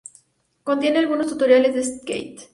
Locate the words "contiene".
0.63-0.97